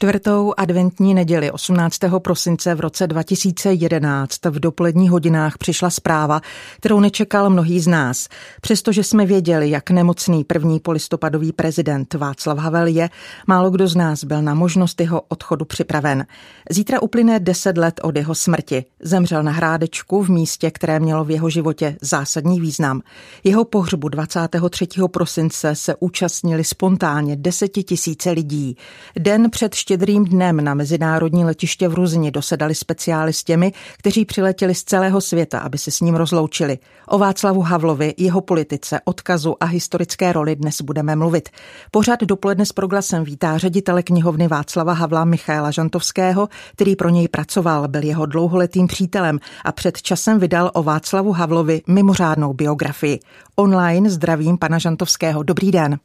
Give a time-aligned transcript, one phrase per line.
[0.00, 1.98] Čtvrtou adventní neděli 18.
[2.18, 6.40] prosince v roce 2011 v dopoledních hodinách přišla zpráva,
[6.76, 8.28] kterou nečekal mnohý z nás.
[8.60, 13.10] Přestože jsme věděli, jak nemocný první polistopadový prezident Václav Havel je,
[13.46, 16.26] málo kdo z nás byl na možnost jeho odchodu připraven.
[16.70, 18.84] Zítra uplyne 10 let od jeho smrti.
[19.02, 23.00] Zemřel na Hrádečku v místě, které mělo v jeho životě zásadní význam.
[23.44, 24.86] Jeho pohřbu 23.
[25.10, 28.76] prosince se účastnili spontánně desetitisíce lidí.
[29.18, 35.20] Den před štědrým dnem na mezinárodní letiště v Ruzini dosedali speciálistěmi, kteří přiletěli z celého
[35.20, 36.78] světa, aby se s ním rozloučili.
[37.08, 41.48] O Václavu Havlovi, jeho politice, odkazu a historické roli dnes budeme mluvit.
[41.90, 47.88] Pořad dopoledne s proglasem vítá ředitele knihovny Václava Havla Michaela Žantovského, který pro něj pracoval,
[47.88, 53.18] byl jeho dlouholetým přítelem a před časem vydal o Václavu Havlovi mimořádnou biografii.
[53.56, 55.42] Online zdravím pana Žantovského.
[55.42, 55.98] Dobrý den.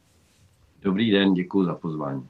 [0.82, 2.28] Dobrý den, děkuji za pozvání.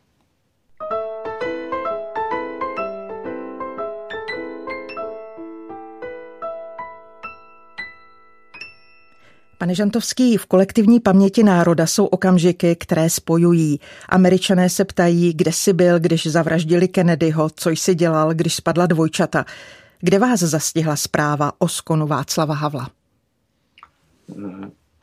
[9.57, 13.79] Pane Žantovský, v kolektivní paměti národa jsou okamžiky, které spojují.
[14.09, 19.45] Američané se ptají, kde jsi byl, když zavraždili Kennedyho, co jsi dělal, když spadla dvojčata.
[19.99, 22.89] Kde vás zastihla zpráva o skonu Václava Havla?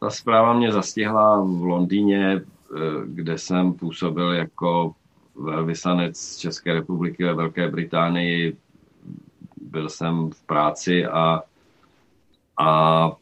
[0.01, 2.41] Ta zpráva mě zastihla v Londýně,
[3.07, 4.95] kde jsem působil jako
[5.35, 8.57] velvyslanec České republiky ve Velké Británii.
[9.61, 11.43] Byl jsem v práci a,
[12.59, 13.13] a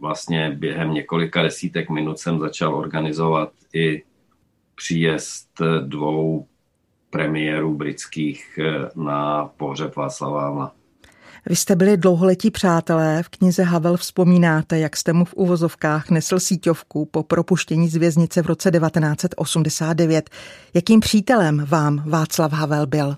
[0.00, 4.02] vlastně během několika desítek minut jsem začal organizovat i
[4.74, 5.48] příjezd
[5.80, 6.46] dvou
[7.10, 10.72] premiérů britských eh, na pohřeb Václava Havla.
[11.46, 16.40] Vy jste byli dlouholetí přátelé, v knize Havel vzpomínáte, jak jste mu v uvozovkách nesl
[16.40, 20.30] síťovku po propuštění z věznice v roce 1989.
[20.74, 23.16] Jakým přítelem vám Václav Havel byl?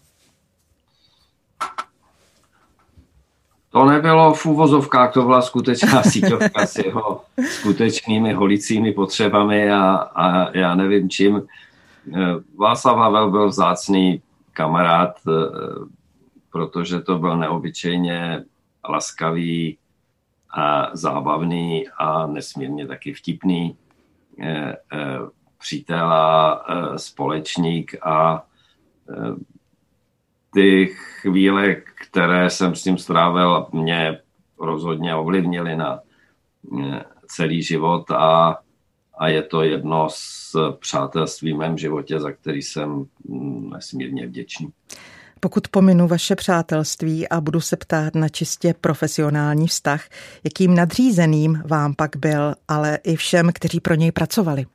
[3.73, 10.57] To nebylo v úvozovkách, to byla skutečná síťovka s jeho skutečnými holicími potřebami a, a
[10.57, 11.43] já nevím čím.
[12.59, 14.23] Václav Havel byl vzácný
[14.53, 15.33] kamarád, eh,
[16.53, 18.45] protože to byl neobyčejně
[18.89, 19.79] laskavý
[20.51, 23.77] a zábavný a nesmírně taky vtipný
[24.43, 24.77] eh,
[25.59, 26.65] přítel a
[26.97, 28.47] společník a
[30.55, 30.87] ty
[31.21, 31.77] chvíle,
[32.10, 34.21] které jsem s tím strávil, mě
[34.60, 36.00] rozhodně ovlivnily na
[37.26, 38.59] celý život a,
[39.19, 43.04] a je to jedno z přátelství v mém životě, za který jsem
[43.71, 44.69] nesmírně vděčný.
[45.41, 50.04] Pokud pominu vaše přátelství a budu se ptát na čistě profesionální vztah,
[50.44, 54.66] jakým nadřízeným vám pak byl, ale i všem, kteří pro něj pracovali?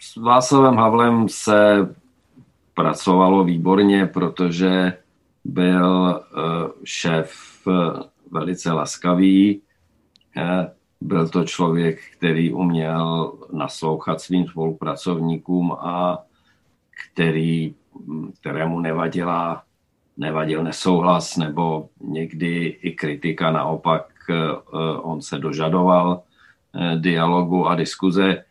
[0.00, 1.88] S Václavem Havlem se
[2.78, 4.98] pracovalo výborně, protože
[5.44, 6.42] byl eh,
[6.84, 7.32] šéf
[7.66, 7.72] eh,
[8.30, 9.62] velice laskavý.
[10.36, 16.18] Eh, byl to člověk, který uměl naslouchat svým spolupracovníkům a
[17.10, 17.74] který,
[18.06, 19.62] hm, kterému nevadila,
[20.16, 23.50] nevadil nesouhlas nebo někdy i kritika.
[23.50, 24.06] Naopak
[25.02, 26.22] on se dožadoval
[27.00, 28.44] dialogu a diskuze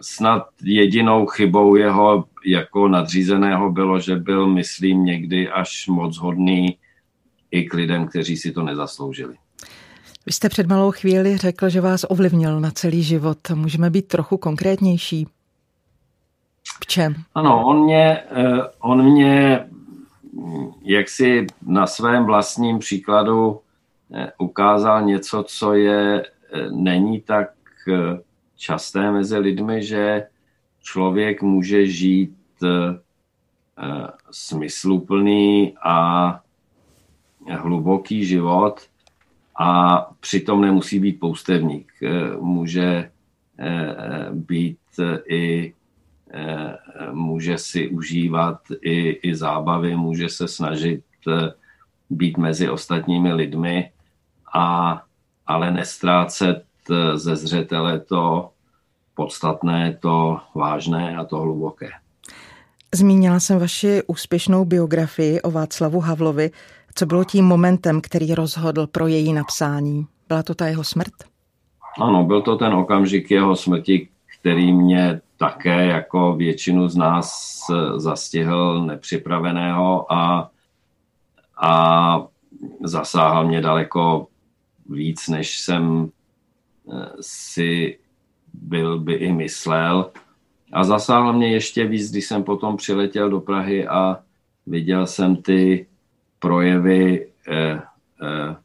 [0.00, 6.78] snad jedinou chybou jeho jako nadřízeného bylo, že byl, myslím, někdy až moc hodný
[7.50, 9.34] i k lidem, kteří si to nezasloužili.
[10.26, 13.38] Vy jste před malou chvíli řekl, že vás ovlivnil na celý život.
[13.54, 15.26] Můžeme být trochu konkrétnější?
[16.82, 17.14] V čem?
[17.34, 19.66] Ano, on mě, eh, on mě
[20.82, 23.60] jak si na svém vlastním příkladu
[24.14, 27.48] eh, ukázal něco, co je, eh, není tak
[28.64, 30.26] časté mezi lidmi, že
[30.80, 32.96] člověk může žít uh,
[34.30, 36.40] smysluplný a
[37.44, 38.80] hluboký život
[39.60, 41.92] a přitom nemusí být poustevník.
[42.02, 43.10] Uh, může
[44.32, 44.78] být
[45.28, 45.74] i
[47.12, 51.04] může si užívat i, i zábavy, může se snažit
[52.10, 53.92] být mezi ostatními lidmi,
[54.54, 55.02] a,
[55.46, 56.64] ale nestrácet
[57.14, 58.50] ze zřetele to
[59.14, 61.90] podstatné, to vážné a to hluboké.
[62.94, 66.50] Zmínila jsem vaši úspěšnou biografii o Václavu Havlovi.
[66.94, 70.06] Co bylo tím momentem, který rozhodl pro její napsání?
[70.28, 71.12] Byla to ta jeho smrt?
[72.00, 74.08] Ano, byl to ten okamžik jeho smrti,
[74.40, 77.60] který mě také jako většinu z nás
[77.96, 80.50] zastihl nepřipraveného a
[81.62, 82.26] a
[82.84, 84.26] zasáhl mě daleko
[84.88, 86.10] víc, než jsem
[86.92, 87.98] eh, si
[88.62, 90.10] byl by i myslel.
[90.72, 94.18] A zasáhl mě ještě víc, když jsem potom přiletěl do Prahy a
[94.66, 95.86] viděl jsem ty
[96.38, 97.82] projevy eh,
[98.22, 98.56] eh,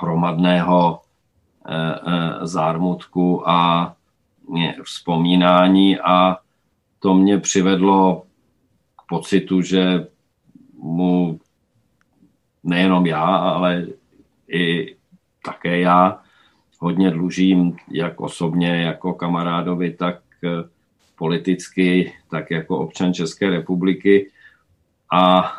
[0.00, 1.00] hromadného
[1.66, 3.94] eh, eh, zármutku a
[4.84, 6.36] vzpomínání a
[6.98, 8.22] to mě přivedlo
[8.96, 10.06] k pocitu, že
[10.72, 11.40] mu
[12.64, 13.86] nejenom já, ale
[14.48, 14.96] i
[15.44, 16.20] také já
[16.78, 20.68] hodně dlužím, jak osobně, jako kamarádovi, tak eh,
[21.18, 24.30] politicky, tak jako občan České republiky.
[25.12, 25.52] A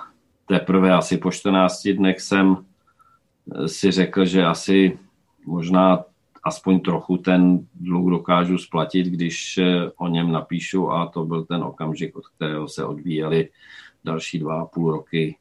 [0.46, 5.00] teprve asi po 14 dnech jsem eh, si řekl, že asi
[5.46, 6.04] možná
[6.44, 11.64] aspoň trochu ten dluh dokážu splatit, když eh, o něm napíšu a to byl ten
[11.64, 13.50] okamžik, od kterého se odvíjely
[14.04, 15.38] další dva a půl roky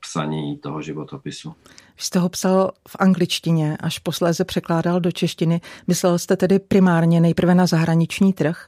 [0.00, 1.54] psaní toho životopisu.
[1.70, 5.60] Vy jste ho psal v angličtině, až posléze překládal do češtiny.
[5.86, 8.66] Myslel jste tedy primárně nejprve na zahraniční trh?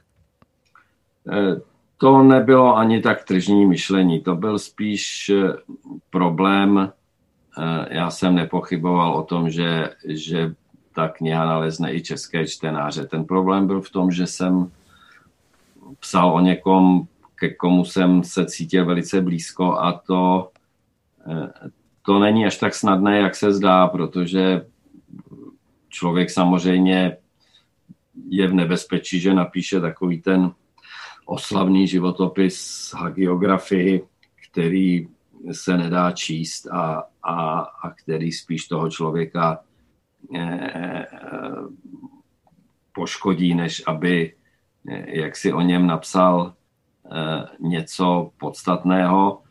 [1.31, 1.61] Eh,
[1.97, 5.53] to nebylo ani tak tržní myšlení, to byl spíš eh,
[6.09, 6.91] problém.
[7.89, 10.55] Já jsem nepochyboval o tom, že, že
[10.95, 13.05] ta kniha nalezne i české čtenáře.
[13.05, 14.71] Ten problém byl v tom, že jsem
[15.99, 20.52] psal o někom, ke komu jsem se cítil velice blízko a to, eh,
[22.01, 24.65] to není až tak snadné, jak se zdá, protože
[25.89, 27.17] člověk samozřejmě
[28.29, 30.51] je v nebezpečí, že napíše takový ten
[31.25, 34.07] oslavný životopis hagiografii,
[34.49, 35.07] který
[35.51, 39.59] se nedá číst a, a, a který spíš toho člověka
[40.35, 41.05] Eh,
[42.91, 44.33] poškodí, než aby
[44.87, 46.53] eh, jak si o něm napsal
[47.05, 49.41] eh, něco podstatného.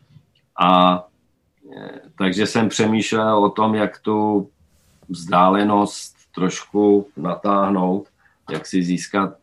[0.59, 1.03] A
[2.17, 4.49] takže jsem přemýšlel o tom, jak tu
[5.09, 8.07] vzdálenost trošku natáhnout,
[8.51, 9.33] jak si získat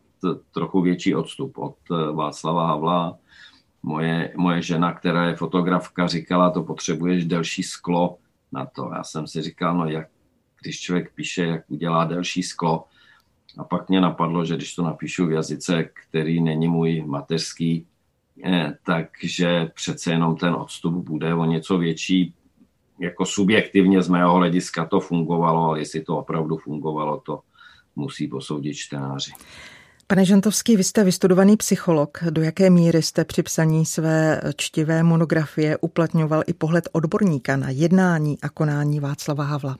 [0.53, 1.75] trochu větší odstup od
[2.13, 3.17] Václava Havla.
[3.83, 8.17] Moje, moje žena, která je fotografka, říkala, to potřebuješ delší sklo
[8.51, 8.91] na to.
[8.95, 10.07] Já jsem si říkal, no jak
[10.61, 12.85] když člověk píše, jak udělá delší sklo.
[13.57, 17.90] A pak mě napadlo, že když to napíšu v jazyce, který není můj mateřský, eh,
[18.85, 22.33] takže přece jenom ten odstup bude o něco větší.
[22.99, 27.39] Jako subjektivně z mého hlediska to fungovalo, ale jestli to opravdu fungovalo, to
[27.95, 29.31] musí posoudit čtenáři.
[30.07, 32.23] Pane Žantovský, vy jste vystudovaný psycholog.
[32.29, 38.37] Do jaké míry jste při psaní své čtivé monografie uplatňoval i pohled odborníka na jednání
[38.41, 39.77] a konání Václava Havla?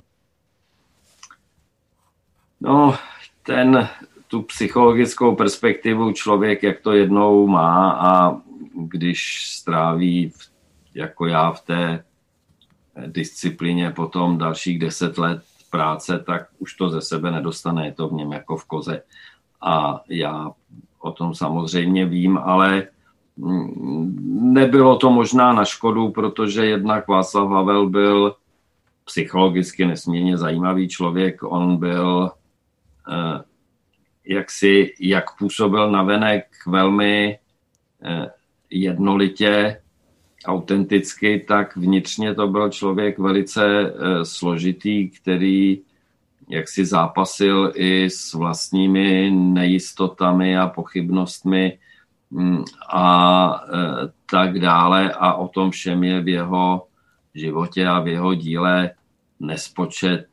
[2.62, 2.96] No,
[3.44, 3.90] ten,
[4.32, 8.42] tu psychologickou perspektivu člověk, jak to jednou má a
[8.76, 10.34] když stráví
[10.94, 12.04] jako já v té
[13.08, 18.14] disciplíně potom dalších deset let práce, tak už to ze sebe nedostane, je to v
[18.14, 19.02] něm jako v koze.
[19.62, 20.52] A já
[21.00, 22.88] o tom samozřejmě vím, ale
[24.28, 28.36] nebylo to možná na škodu, protože jednak Václav Havel byl
[29.06, 31.44] psychologicky nesmírně zajímavý člověk.
[31.44, 32.32] On byl
[33.10, 33.42] Eh,
[34.32, 37.40] jak si, jak působil na venek velmi
[38.04, 38.28] eh,
[38.70, 39.82] jednolitě,
[40.46, 45.82] autenticky, tak vnitřně to byl člověk velice eh, složitý, který
[46.50, 51.80] jak si zápasil i s vlastními nejistotami a pochybnostmi
[52.32, 53.64] mm, a
[54.30, 55.14] tak dále.
[55.14, 56.88] A o tom všem je v jeho
[57.36, 58.92] životě a v jeho díle
[59.40, 60.28] nespočet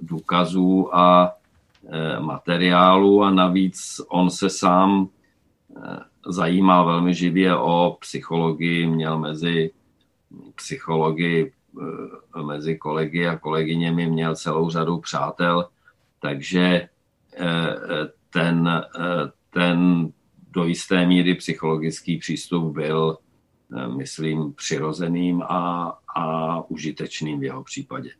[0.00, 1.39] důkazů a Eh,
[2.20, 5.08] materiálu a navíc on se sám
[5.76, 9.70] eh, zajímal velmi živě o psychologii, měl mezi
[10.54, 11.52] psychologii,
[12.36, 15.68] eh, mezi kolegy a kolegyněmi měl celou řadu přátel,
[16.20, 16.88] takže
[18.30, 18.82] ten,
[19.50, 20.08] ten
[20.50, 23.18] do jisté míry psychologický přístup byl,
[23.96, 28.10] myslím, přirozeným a, a užitečným v jeho případě.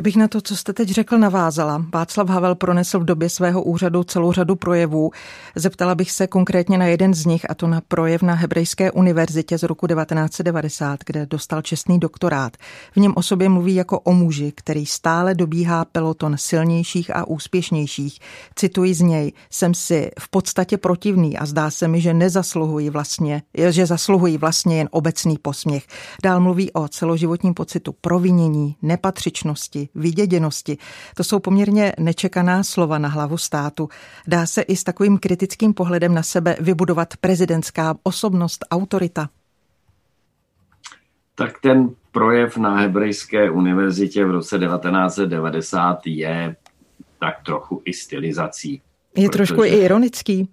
[0.00, 1.84] Já bych na to, co jste teď řekl, navázala.
[1.92, 5.10] Václav Havel pronesl v době svého úřadu celou řadu projevů.
[5.56, 9.58] Zeptala bych se konkrétně na jeden z nich, a to na projev na Hebrejské univerzitě
[9.58, 12.56] z roku 1990, kde dostal čestný doktorát.
[12.92, 18.18] V něm o sobě mluví jako o muži, který stále dobíhá peloton silnějších a úspěšnějších.
[18.54, 23.42] Cituji z něj, jsem si v podstatě protivný a zdá se mi, že nezasluhuji vlastně,
[23.70, 25.86] že zasluhují vlastně jen obecný posměch.
[26.22, 30.78] Dál mluví o celoživotním pocitu provinění, nepatřičnosti, vyděděnosti.
[31.16, 33.88] To jsou poměrně nečekaná slova na hlavu státu.
[34.26, 39.28] Dá se i s takovým kritickým pohledem na sebe vybudovat prezidentská osobnost, autorita?
[41.34, 46.56] Tak ten projev na Hebrejské univerzitě v roce 1990 je
[47.18, 48.82] tak trochu i stylizací.
[49.16, 50.48] Je trošku i ironický.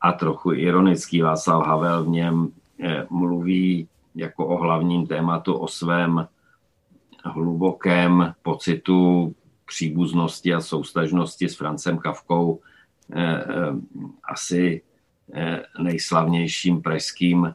[0.00, 1.22] A trochu ironický.
[1.22, 2.48] Václav Havel v něm
[2.82, 6.28] eh, mluví jako o hlavním tématu o svém
[7.28, 9.34] hlubokém pocitu
[9.66, 12.60] příbuznosti a soustažnosti s Francem Kavkou,
[13.12, 13.44] eh,
[14.24, 14.82] asi
[15.78, 17.54] nejslavnějším pražským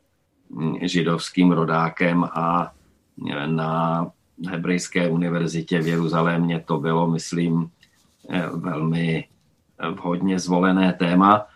[0.49, 2.73] hm, židovským rodákem a
[3.45, 4.11] na
[4.49, 7.69] Hebrejské univerzitě v Jeruzalémě to bylo, myslím,
[8.29, 9.27] eh, velmi
[9.89, 11.47] vhodně zvolené téma.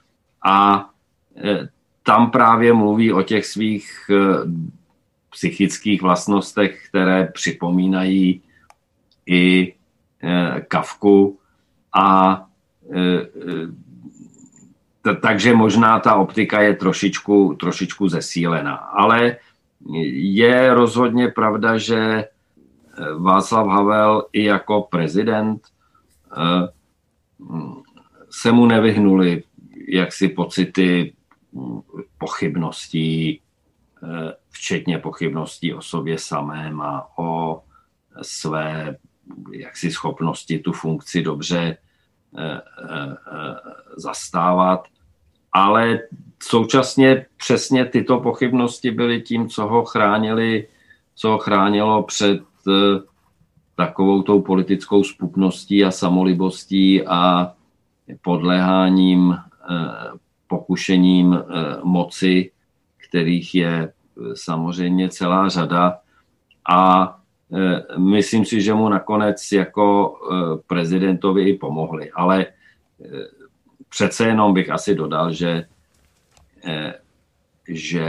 [0.46, 0.90] A
[1.38, 1.70] eh,
[2.04, 4.16] tam právě mluví o těch svých eh,
[5.36, 8.42] psychických vlastnostech, které připomínají
[9.28, 9.74] i
[10.68, 11.40] Kavku
[11.94, 12.42] a
[15.22, 18.76] takže možná ta optika je trošičku, trošičku zesílená.
[18.76, 19.38] Ale
[20.14, 22.28] je rozhodně pravda, že eh,
[23.20, 25.62] Václav Havel i jako prezident
[26.38, 26.68] eh,
[28.30, 29.44] se mu nevyhnuli
[29.88, 31.14] jaksi pocity
[31.54, 31.80] hm,
[32.18, 33.42] pochybností,
[34.04, 37.62] eh, včetně pochybností o sobě samém a o
[38.22, 38.98] své
[39.52, 41.78] jaksi schopnosti tu funkci dobře
[43.98, 44.88] zastávat.
[45.52, 46.00] Ale
[46.44, 50.68] současně přesně tyto pochybnosti byly tím, co ho chránili,
[51.16, 53.00] co ho chránilo před eh,
[53.76, 57.54] takovou tou politickou spupností a samolibostí a
[58.22, 59.76] podléháním eh,
[60.48, 61.44] pokušením eh,
[61.84, 62.52] moci,
[63.10, 63.94] kterých je
[64.34, 65.98] samozřejmě celá řada.
[66.70, 67.12] A
[67.98, 70.16] myslím si, že mu nakonec jako
[70.68, 72.12] prezidentovi i pomohli.
[72.12, 72.46] Ale
[73.90, 75.66] přece jenom bych asi dodal, že,
[77.68, 78.08] že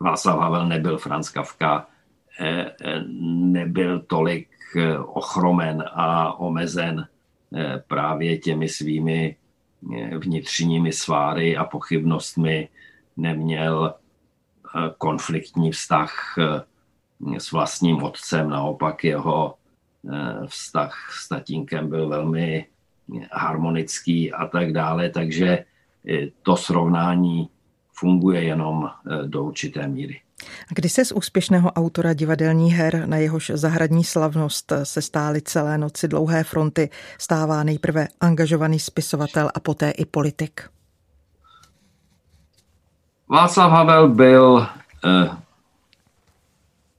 [0.00, 1.86] Václav Havel nebyl Franz Kafka,
[3.52, 4.48] nebyl tolik
[5.06, 7.08] ochromen a omezen
[7.86, 9.36] právě těmi svými
[10.18, 12.68] vnitřními sváry a pochybnostmi,
[13.16, 13.94] neměl
[14.98, 16.34] konfliktní vztah
[17.38, 19.54] s vlastním otcem, naopak jeho
[20.46, 22.66] vztah s tatínkem byl velmi
[23.32, 25.64] harmonický a tak dále, takže
[26.08, 27.48] eh, to srovnání
[27.92, 30.20] funguje jenom eh, do určité míry.
[30.68, 36.08] Kdy se z úspěšného autora divadelních her, na jehož zahradní slavnost se stály celé noci
[36.08, 40.60] dlouhé fronty, stává nejprve angažovaný spisovatel a poté i politik?
[43.32, 44.66] Václav Havel byl
[45.04, 45.36] eh,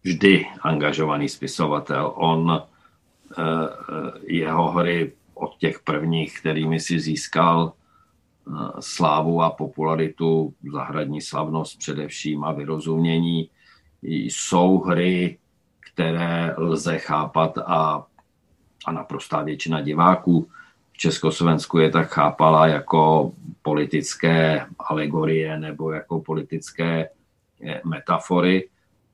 [0.03, 2.13] vždy angažovaný spisovatel.
[2.15, 10.53] On eh, eh jeho hry od těch prvních, kterými si získal eh, slávu a popularitu,
[10.73, 13.49] zahradní slavnost především a vyrozumění,
[14.01, 15.37] jsou hry,
[15.93, 18.05] které lze chápat a,
[18.85, 20.49] a naprostá většina diváků
[20.93, 23.31] v Československu je tak chápala jako
[23.61, 27.09] politické alegorie nebo jako politické
[27.65, 28.69] eh, metafory.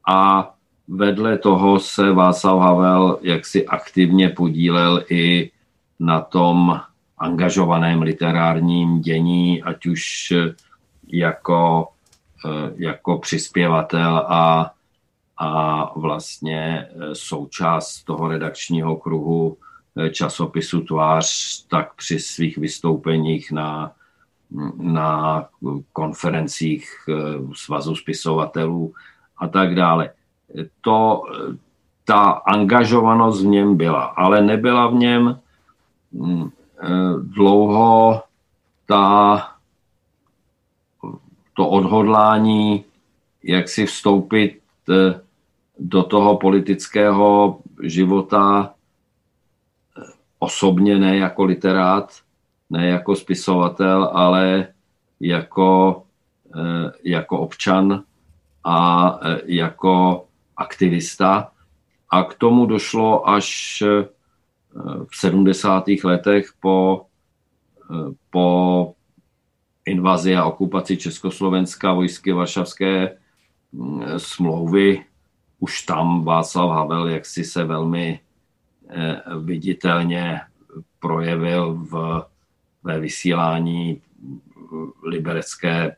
[0.07, 0.49] A
[0.87, 5.51] vedle toho se Václav Havel jaksi aktivně podílel i
[5.99, 6.81] na tom
[7.17, 10.33] angažovaném literárním dění, ať už
[11.07, 11.87] jako,
[12.45, 14.71] eh, jako přispěvatel a,
[15.37, 19.68] a vlastně eh, součást toho redakčního kruhu eh,
[20.11, 21.27] časopisu Tvář,
[21.67, 23.91] tak při svých vystoupeních na,
[24.77, 25.45] na
[25.93, 26.89] konferencích
[27.53, 28.93] svazu spisovatelů
[29.37, 30.09] a tak dále.
[30.81, 31.23] To,
[32.05, 36.89] ta angažovanost v něm byla, ale nebyla v něm eh,
[37.21, 38.23] dlouho
[38.85, 39.47] ta,
[41.53, 42.85] to odhodlání,
[43.43, 45.21] jak si vstoupit eh,
[45.79, 48.78] do toho politického života eh,
[50.39, 52.13] osobně, ne jako literát,
[52.69, 54.67] ne jako spisovatel, ale
[55.19, 56.03] jako,
[57.03, 58.03] jako občan
[58.63, 60.25] a jako
[60.57, 61.51] aktivista.
[62.09, 63.83] A k tomu došlo až
[65.07, 65.83] v 70.
[66.03, 67.05] letech po,
[68.29, 68.93] po
[69.85, 73.17] invazi a okupaci Československa vojsky Varšavské
[73.71, 75.05] mm, smlouvy.
[75.59, 78.28] Už tam Václav Havel jaksi se velmi eh,
[79.39, 80.41] viditelně
[80.99, 82.23] projevil v,
[82.83, 84.01] ve vysílání
[85.03, 85.95] libereckého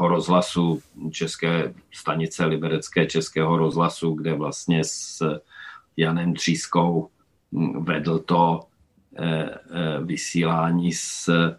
[0.00, 5.40] rozhlasu, české stanice liberecké českého rozhlasu, kde vlastně s
[5.96, 7.08] Janem Třískou
[7.80, 8.60] vedl to
[9.18, 11.56] eh, eh, vysílání z eh,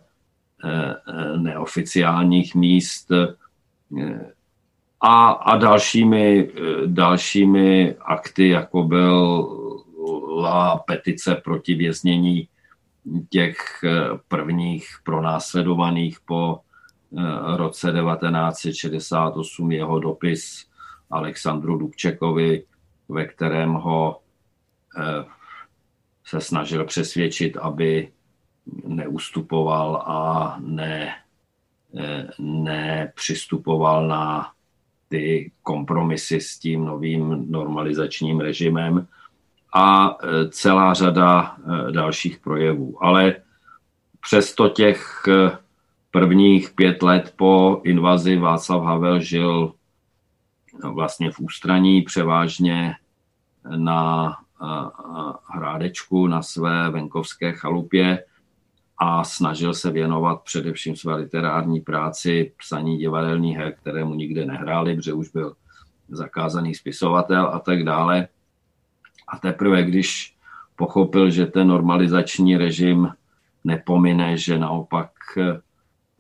[1.38, 3.12] neoficiálních míst
[5.02, 6.52] a, a dalšími,
[6.86, 8.84] dalšími akty, jako
[10.36, 12.48] byla petice proti věznění
[13.30, 13.58] těch
[14.28, 16.60] prvních pronásledovaných po
[17.56, 20.66] roce 1968 jeho dopis
[21.12, 22.64] Alexandru Dubčekovi,
[23.10, 24.22] ve kterém ho
[26.26, 28.12] se snažil přesvědčit, aby
[28.88, 31.16] neustupoval a ne,
[32.00, 34.52] eh, nepřistupoval na
[35.10, 39.08] ty kompromisy s tím novým normalizačním režimem
[39.72, 43.04] a eh, celá řada eh, dalších projevů.
[43.04, 43.36] Ale
[44.22, 45.24] přesto těch
[46.12, 49.74] prvních pět let po invazi Václav Havel žil
[50.94, 52.94] vlastně v ústraní převážně
[53.76, 54.38] na
[55.46, 58.24] Hrádečku, na své venkovské chalupě
[59.04, 64.96] a snažil se věnovat především své literární práci, psaní divadelních her, které mu nikde nehráli,
[64.96, 65.56] protože už byl
[66.10, 68.28] zakázaný spisovatel a tak dále.
[69.32, 70.36] A teprve, když
[70.76, 73.10] pochopil, že ten normalizační režim
[73.64, 75.12] nepomine, že naopak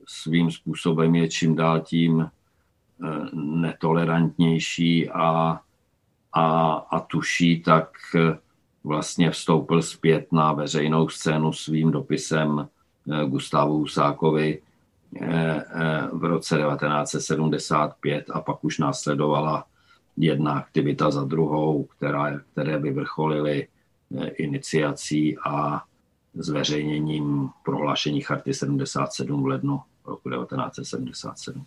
[0.07, 2.29] svým způsobem je čím dál tím eh,
[3.33, 5.59] netolerantnější a,
[6.33, 8.37] a, a tuší, tak eh,
[8.83, 12.67] vlastně vstoupil zpět na veřejnou scénu svým dopisem
[13.11, 14.61] eh, Gustavu Husákovi
[15.21, 19.65] eh, eh, v roce 1975 a pak už následovala
[20.17, 23.67] jedna aktivita za druhou, která, které vyvrcholily
[24.37, 25.83] iniciací a
[26.33, 31.65] zveřejněním prohlášení Charty 77 v lednu roku 1977.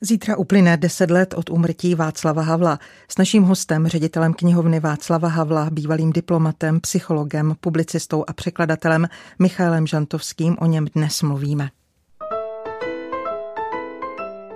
[0.00, 2.78] Zítra uplyne deset let od úmrtí Václava Havla.
[3.08, 9.08] S naším hostem, ředitelem knihovny Václava Havla, bývalým diplomatem, psychologem, publicistou a překladatelem
[9.38, 11.70] Michailem Žantovským o něm dnes mluvíme.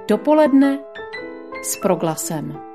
[0.09, 0.79] Dopoledne
[1.65, 2.72] s proglasem.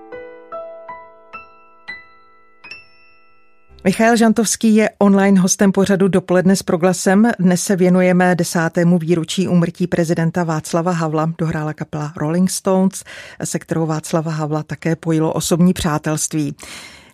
[3.88, 7.32] Michal Žantovský je online hostem pořadu Dopoledne s proglasem.
[7.40, 11.34] Dnes se věnujeme desátému výročí úmrtí prezidenta Václava Havla.
[11.38, 13.04] Dohrála kapela Rolling Stones,
[13.44, 16.56] se kterou Václava Havla také pojilo osobní přátelství.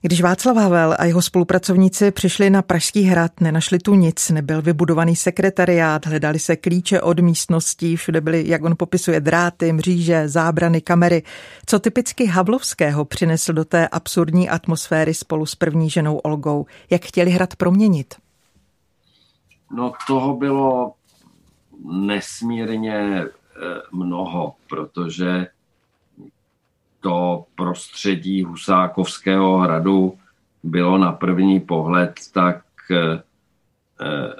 [0.05, 5.15] Když Václav Havel a jeho spolupracovníci přišli na Pražský hrad, nenašli tu nic, nebyl vybudovaný
[5.15, 11.23] sekretariát, hledali se klíče od místností, všude byly, jak on popisuje, dráty, mříže, zábrany, kamery.
[11.65, 16.65] Co typicky Havlovského přinesl do té absurdní atmosféry spolu s první ženou Olgou?
[16.89, 18.15] Jak chtěli hrad proměnit?
[19.71, 20.93] No toho bylo
[21.85, 23.27] nesmírně eh,
[23.91, 25.47] mnoho, protože
[27.03, 30.17] to prostředí Husákovského hradu
[30.63, 33.23] bylo na první pohled tak eh,
[34.01, 34.33] eh,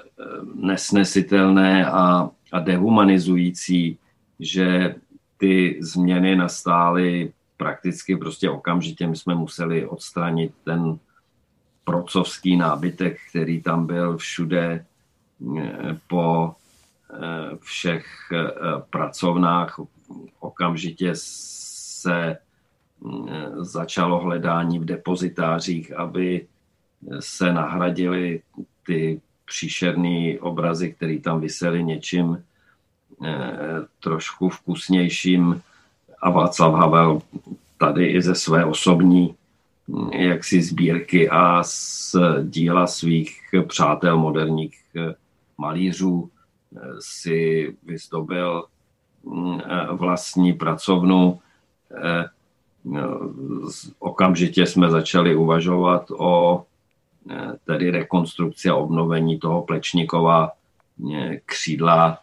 [0.54, 3.98] nesnesitelné a, a dehumanizující,
[4.40, 4.94] že
[5.36, 9.06] ty změny nastály prakticky prostě okamžitě.
[9.06, 10.98] My jsme museli odstranit ten
[11.84, 14.84] procovský nábytek, který tam byl všude
[15.58, 16.54] eh, po
[17.60, 18.06] všech
[18.90, 19.80] pracovnách.
[20.40, 22.36] Okamžitě se
[23.56, 26.46] začalo hledání v depozitářích, aby
[27.20, 28.42] se nahradili
[28.86, 32.44] ty příšerné obrazy, které tam vysely něčím
[33.24, 33.50] eh,
[34.00, 35.62] trošku vkusnějším.
[36.22, 37.22] A Václav Havel
[37.78, 39.34] tady i ze své osobní
[39.88, 45.14] hm, jaksi sbírky a z díla svých přátel moderních eh,
[45.58, 48.64] malířů eh, si vyzdobil
[49.26, 49.60] hm,
[49.92, 51.40] vlastní pracovnu
[53.98, 56.64] okamžitě jsme začali uvažovat o
[57.30, 60.50] eh, tedy rekonstrukci a obnovení toho Plečnikova
[61.14, 62.18] eh, křídla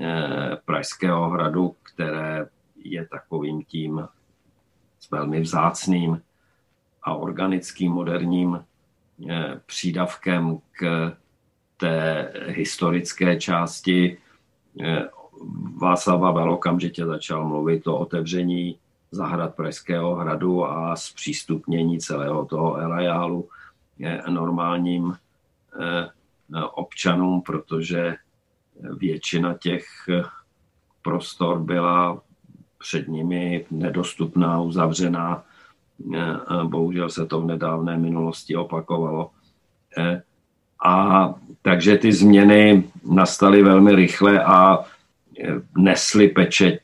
[0.00, 2.46] eh, Pražského hradu, které
[2.84, 4.08] je takovým tím
[5.10, 6.22] velmi vzácným
[7.02, 8.64] a organickým moderním
[9.66, 11.12] přídavkem k
[11.76, 14.18] té historické části.
[15.76, 18.78] Václav Havel okamžitě začal mluvit o otevření
[19.14, 23.48] zahrad Pražského hradu a zpřístupnění celého toho areálu
[24.28, 25.14] normálním
[25.80, 26.08] eh,
[26.74, 28.14] občanům, protože
[28.98, 29.84] většina těch
[31.02, 32.20] prostor byla
[32.78, 35.44] před nimi nedostupná, uzavřená.
[36.14, 39.30] Eh, bohužel se to v nedávné minulosti opakovalo.
[39.98, 40.22] Eh,
[40.84, 44.84] a takže ty změny nastaly velmi rychle a
[45.76, 46.82] nesli pečeť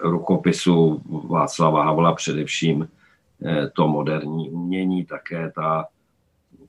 [0.00, 5.86] rukopisu Václava Havla, především eh, to moderní umění, také ta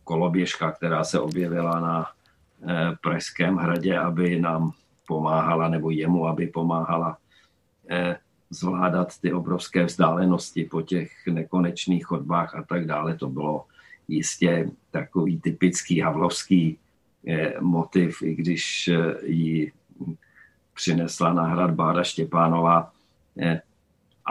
[0.03, 4.71] koloběžka, která se objevila na eh, Pražském hradě, aby nám
[5.07, 7.17] pomáhala, nebo jemu, aby pomáhala
[7.89, 8.17] eh,
[8.49, 13.17] zvládat ty obrovské vzdálenosti po těch nekonečných chodbách a tak dále.
[13.17, 13.65] To bylo
[14.07, 16.77] jistě takový typický havlovský
[17.27, 19.71] eh, motiv, i když eh, ji
[20.73, 22.91] přinesla na hrad Bára Štěpánova.
[23.41, 23.61] Eh,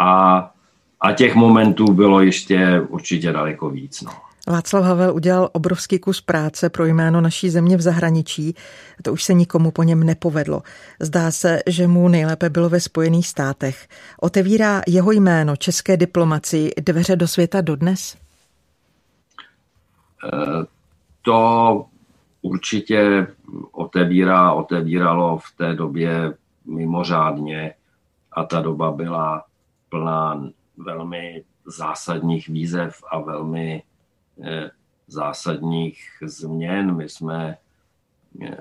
[0.00, 0.50] a,
[1.00, 4.02] a těch momentů bylo ještě určitě daleko víc.
[4.02, 4.12] No.
[4.48, 8.54] Václav Havel udělal obrovský kus práce pro jméno naší země v zahraničí.
[9.02, 10.62] To už se nikomu po něm nepovedlo.
[11.00, 13.88] Zdá se, že mu nejlépe bylo ve Spojených státech.
[14.20, 18.16] Otevírá jeho jméno české diplomaci dveře do světa dodnes?
[20.24, 20.64] Eh,
[21.22, 21.86] to
[22.42, 23.26] určitě
[23.72, 27.74] otevírá, otevíralo v té době mimořádně
[28.32, 29.44] a ta doba byla
[29.88, 33.82] plná velmi zásadních výzev a velmi
[34.40, 34.70] Eh,
[35.08, 36.96] zásadních změn.
[36.96, 37.56] My jsme
[38.42, 38.56] eh,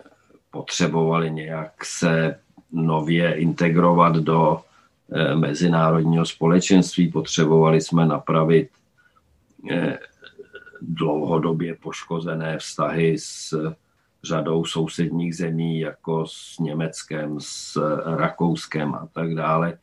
[0.52, 2.39] potřebovali nějak se
[2.72, 4.62] nově integrovat do
[5.12, 8.70] eh, mezinárodního společenství, potřebovali jsme napravit
[10.82, 13.56] dlouhodobě poškozené vztahy s
[14.24, 19.78] řadou sousedních zemí, jako s Německem, s Rakouskem a tak dále.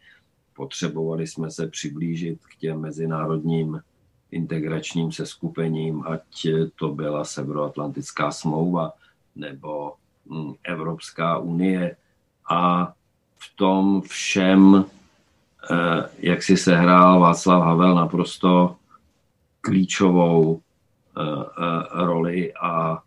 [0.57, 3.81] Potřebovali jsme se přiblížit k těm mezinárodním
[4.31, 8.93] integračním seskupením, ať to byla Severoatlantická smlouva
[9.37, 9.95] nebo
[10.31, 11.97] hm, Evropská unie.
[12.51, 12.93] A
[13.39, 14.85] v tom všem,
[15.71, 18.77] eh, jak si sehrál Václav Havel naprosto
[19.61, 20.61] klíčovou
[21.93, 23.03] roli a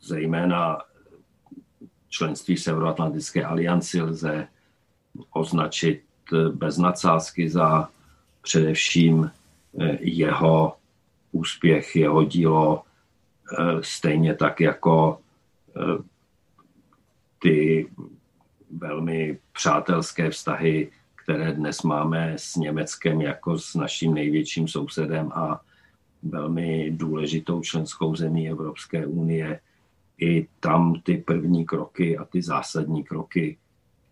[0.00, 0.78] zejména
[2.08, 4.48] členství Severoatlantické alianci lze
[5.32, 6.02] označit
[6.52, 7.88] bez nadsázky za
[8.42, 9.30] především
[10.00, 10.76] jeho
[11.32, 15.18] úspěch, jeho dílo, eh, stejně tak jako
[15.76, 16.02] eh,
[17.38, 17.90] ty
[18.70, 20.90] velmi přátelské vztahy,
[21.24, 25.60] které dnes máme s Německem jako s naším největším sousedem a
[26.22, 29.60] velmi důležitou členskou zemí Evropské unie.
[30.18, 33.58] I tam ty první kroky a ty zásadní kroky,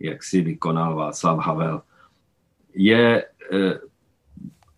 [0.01, 1.83] jak si vykonal Václav Havel,
[2.75, 3.79] je eh,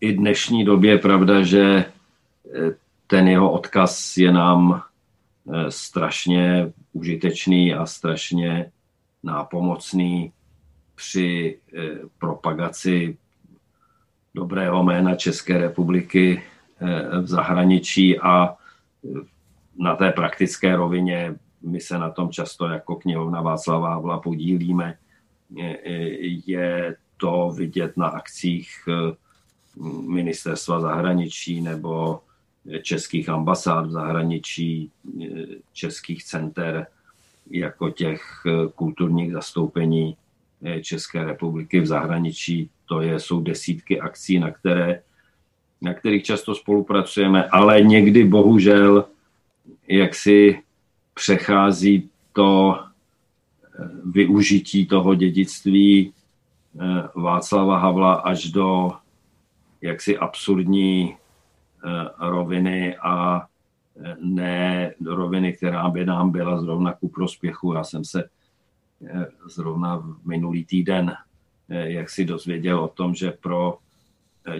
[0.01, 2.75] i dnešní době pravda, že eh,
[3.07, 8.71] ten jeho odkaz je nám eh, strašně užitečný a strašně
[9.23, 10.31] nápomocný
[10.95, 11.59] při
[12.17, 13.17] propagaci
[14.35, 16.43] dobrého jména České republiky
[17.21, 18.55] v zahraničí a
[19.77, 24.97] na té praktické rovině my se na tom často jako knihovna Václava Havla podílíme.
[26.45, 28.69] Je to vidět na akcích
[30.09, 32.19] ministerstva zahraničí nebo
[32.81, 34.91] českých ambasád v zahraničí,
[35.73, 36.87] českých center
[37.49, 38.21] jako těch
[38.75, 40.17] kulturních zastoupení
[40.81, 42.69] České republiky v zahraničí.
[42.85, 45.01] To je, jsou desítky akcí, na, které,
[45.81, 49.05] na kterých často spolupracujeme, ale někdy bohužel
[49.87, 50.61] jak si
[51.13, 52.79] přechází to
[54.05, 56.13] využití toho dědictví
[57.15, 58.91] Václava Havla až do
[59.81, 61.89] jaksi absurdní eh,
[62.19, 63.45] roviny a
[64.05, 67.73] eh, ne roviny, která by nám byla zrovna ku prospěchu.
[67.73, 68.23] Já jsem se
[69.07, 71.15] eh, zrovna minulý týden
[71.69, 73.77] jak si dozvěděl o tom, že pro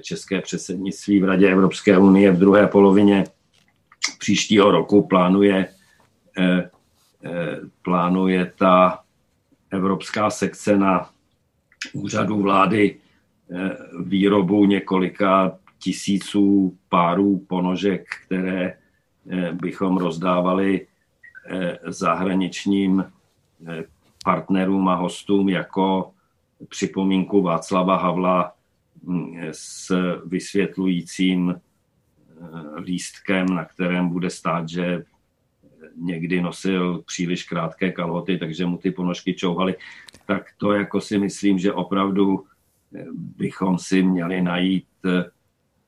[0.01, 3.23] české předsednictví v Radě Evropské unie v druhé polovině
[4.19, 5.67] příštího roku plánuje,
[7.81, 8.99] plánuje ta
[9.71, 11.09] evropská sekce na
[11.93, 12.99] úřadu vlády
[13.99, 18.73] výrobu několika tisíců párů ponožek, které
[19.29, 20.87] eh, bychom rozdávali
[21.47, 23.05] eh, zahraničním
[23.67, 23.83] eh,
[24.23, 26.11] partnerům a hostům jako
[26.69, 28.53] připomínku Václava Havla
[29.51, 29.91] s
[30.25, 31.55] vysvětlujícím
[32.77, 35.03] lístkem, na kterém bude stát, že
[35.95, 39.75] někdy nosil příliš krátké kalhoty, takže mu ty ponožky čouhaly.
[40.25, 42.45] Tak to jako si myslím, že opravdu
[43.37, 45.23] bychom si měli najít eh,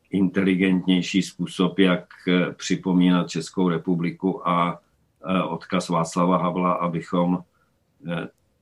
[0.10, 4.82] inteligentnější způsob, jak eh, připomínat Českou republiku a
[5.26, 7.44] eh, odkaz Václava Havla, abychom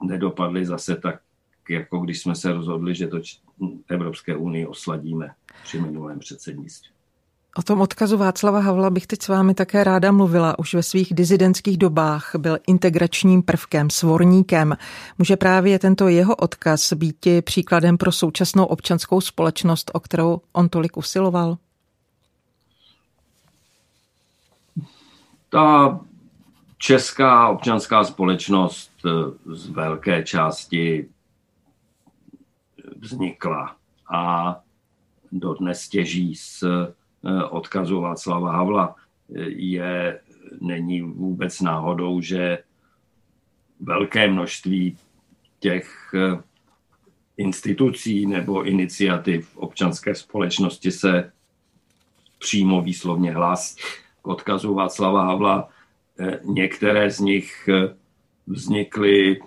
[0.03, 1.21] nedopadli zase tak,
[1.69, 3.19] jako když jsme se rozhodli, že to
[3.89, 5.31] Evropské unii osladíme
[5.63, 6.91] při minulém předsednictví.
[7.55, 10.59] O tom odkazu Václava Havla bych teď s vámi také ráda mluvila.
[10.59, 14.77] Už ve svých dizidentských dobách byl integračním prvkem, svorníkem.
[15.17, 20.97] Může právě tento jeho odkaz být příkladem pro současnou občanskou společnost, o kterou on tolik
[20.97, 21.57] usiloval?
[25.49, 25.99] Ta
[26.77, 28.91] česká občanská společnost
[29.53, 31.09] z velké části
[32.99, 33.75] vznikla
[34.13, 34.55] a
[35.31, 36.63] dodnes těží z
[37.49, 38.95] odkazu Václava Havla.
[39.47, 40.19] Je,
[40.61, 42.57] není vůbec náhodou, že
[43.79, 44.97] velké množství
[45.59, 46.13] těch
[47.37, 51.31] institucí nebo iniciativ občanské společnosti se
[52.39, 53.75] přímo výslovně hlásí
[54.21, 55.69] k odkazu Václava Havla.
[56.19, 57.95] Eh, některé z nich eh,
[58.47, 59.39] vznikly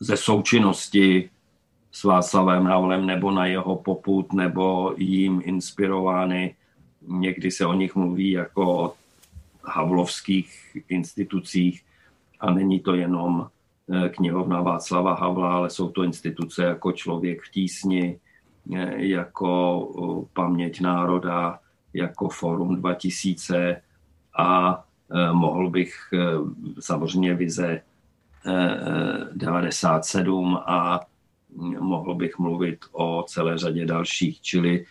[0.00, 1.30] ze součinnosti
[1.92, 6.54] s Václavem Havlem nebo na jeho poput nebo jim inspirovány.
[7.08, 8.94] Někdy se o nich mluví jako o
[9.64, 11.82] havlovských institucích
[12.40, 13.48] a není to jenom
[13.90, 18.18] eh, knihovna Václava Havla, ale jsou to instituce jako Člověk v tísni,
[18.96, 21.58] jako Paměť národa,
[21.94, 23.82] jako Forum 2000
[24.38, 24.84] a
[25.32, 25.94] mohl bych
[26.80, 27.82] samozřejmě vize
[29.32, 31.00] 97 e, a
[31.80, 34.86] mohl bych mluvit o celé řadě dalších, čili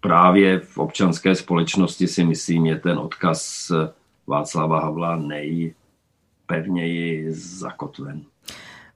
[0.00, 3.72] právě v občanské společnosti si myslím, je ten odkaz
[4.26, 8.24] Václava Havla nejpevněji zakotven.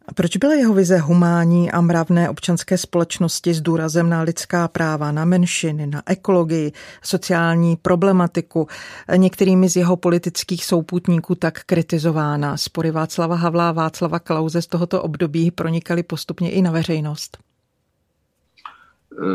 [0.08, 5.12] A proč byla jeho vize humánní a mravné občanské společnosti s důrazem na lidská práva,
[5.12, 8.68] na menšiny, na ekologii, sociální problematiku,
[9.16, 12.56] některými z jeho politických souputníků tak kritizována?
[12.56, 17.38] Spory Václava Havla a Václava Klauze z tohoto období pronikaly postupně i na veřejnost.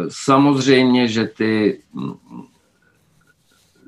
[0.10, 1.80] Samozřejmě, že ty,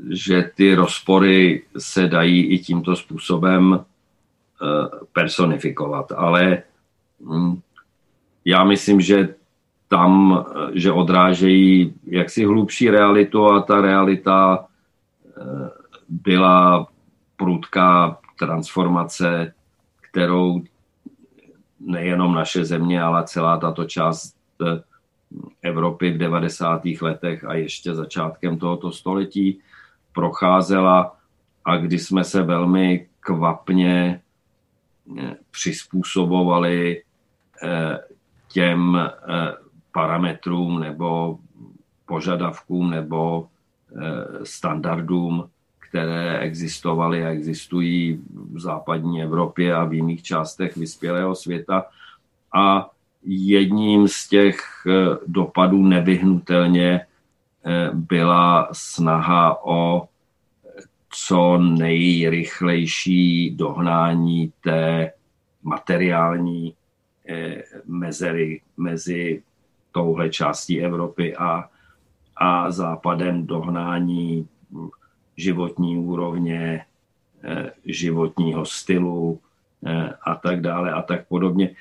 [0.09, 4.65] že ty rozpory se dají i tímto způsobem eh,
[5.13, 6.63] personifikovat, ale.
[8.45, 9.35] Já myslím, že
[9.87, 14.65] tam, že odrážejí jaksi hlubší realitu a ta realita
[15.27, 15.41] eh,
[16.09, 16.87] byla
[17.35, 19.53] prudká transformace,
[20.01, 20.63] kterou
[21.79, 24.81] nejenom naše země, ale celá tato část eh,
[25.61, 26.81] Evropy v 90.
[27.01, 29.59] letech a ještě začátkem tohoto století
[30.13, 31.17] procházela
[31.65, 34.21] a kdy jsme se velmi kvapně
[35.19, 37.03] eh, přizpůsobovali
[38.47, 39.09] těm eh,
[39.91, 41.39] parametrům nebo
[42.05, 48.21] požadavkům nebo eh, standardům, které existovaly a existují
[48.53, 51.85] v západní Evropě a v jiných částech vyspělého světa.
[52.53, 52.89] A
[53.25, 57.05] jedním z těch eh, dopadů nevyhnutelně
[57.93, 60.07] byla snaha o
[61.09, 65.11] co nejrychlejší dohnání té
[65.63, 66.73] materiální
[67.85, 69.43] mezery mezi
[69.91, 71.69] touhle částí Evropy a,
[72.35, 74.47] a západem dohnání
[75.37, 76.85] životní úrovně,
[77.43, 79.39] eh, životního stylu
[79.85, 81.75] eh, a tak dále a tak podobně.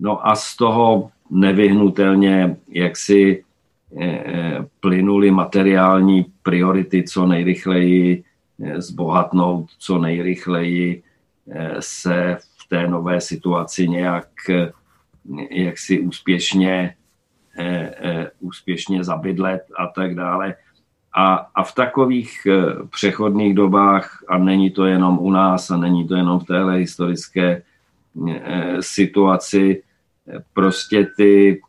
[0.00, 3.44] No a z toho nevyhnutelně, jak si
[4.80, 8.24] plynuli materiální priority co nejrychleji
[8.76, 11.02] zbohatnout, co nejrychleji
[11.80, 14.28] se v té nové situaci nějak
[15.50, 16.94] jak si úspěšně,
[17.58, 20.54] eh, eh, úspěšně zabydlet a tak dále.
[21.14, 26.08] A, a v takových eh, přechodných dobách, a není to jenom u nás, a není
[26.08, 27.62] to jenom v téhle historické
[28.80, 29.82] situaci,
[30.52, 31.60] prostě ty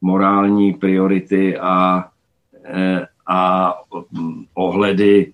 [0.00, 2.04] morální priority a,
[3.26, 3.74] a
[4.54, 5.32] ohledy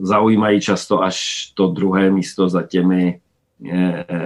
[0.00, 3.20] zaujímají často až to druhé místo za těmi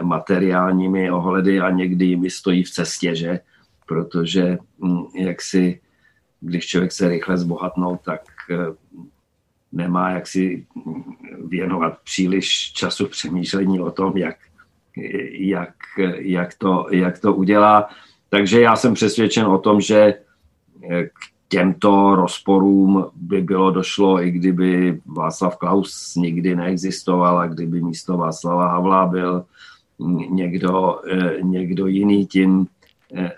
[0.02, 3.40] materiálními ohledy a někdy jimi stojí v cestě, že?
[3.86, 5.80] Protože hm, jak si,
[6.40, 8.56] když člověk se rychle zbohatnout, tak eh,
[9.72, 10.66] nemá jak si
[11.48, 14.36] věnovat příliš času přemýšlení o tom, jak,
[15.30, 15.74] jak,
[16.18, 17.88] jak, to, jak to udělá.
[18.28, 20.14] Takže já jsem přesvědčen o tom, že
[20.90, 21.18] eh, k
[21.50, 28.68] těmto rozporům by bylo došlo, i kdyby Václav Klaus nikdy neexistoval a kdyby místo Václava
[28.68, 29.44] Havla byl
[30.30, 32.66] někdo, eh, někdo jiný tím
[33.14, 33.30] eh, eh,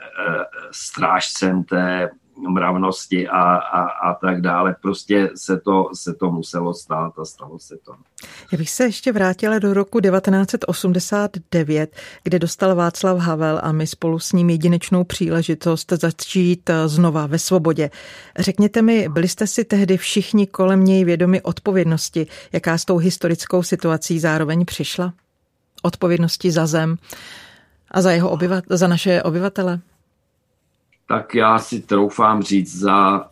[0.71, 4.77] strážcem té mravnosti a, a, a tak dále.
[4.83, 7.93] Prostě se to, se to muselo stát a stalo se to.
[8.53, 14.19] Já bych se ještě vrátila do roku 1989, kde dostal Václav Havel a my spolu
[14.19, 17.91] s ním jedinečnou příležitost začít znova ve svobodě.
[18.39, 23.63] Řekněte mi, byli jste si tehdy všichni kolem něj vědomi odpovědnosti, jaká s tou historickou
[23.63, 25.13] situací zároveň přišla?
[25.83, 26.97] Odpovědnosti za zem
[27.91, 29.81] a za, jeho obyvat, za naše obyvatele?
[31.13, 33.27] Tak já si troufám říct za uh,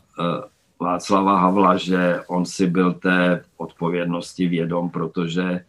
[0.81, 5.65] Václava Havla, že on si byl té odpovědnosti vědom, protože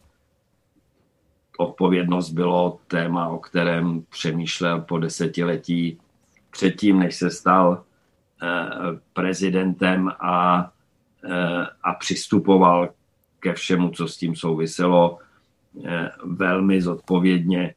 [1.57, 5.97] odpovědnost bylo téma, o kterém přemýšlel po desetiletí
[6.51, 7.83] předtím, než se stal
[9.13, 10.71] prezidentem a,
[11.83, 12.89] a přistupoval
[13.39, 15.17] ke všemu, co s tím souviselo,
[16.23, 17.73] velmi zodpovědně.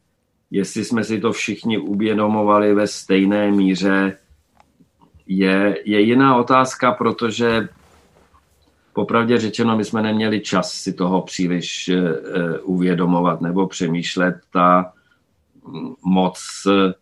[0.50, 4.18] Jestli jsme si to všichni uvědomovali ve stejné míře,
[5.26, 7.68] je, je jiná otázka, protože
[8.92, 12.10] popravdě řečeno, my jsme neměli čas si toho příliš uh,
[12.62, 14.34] uvědomovat nebo přemýšlet.
[14.52, 14.92] Ta
[16.04, 16.92] moc, uh,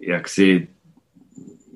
[0.00, 0.68] jak, si,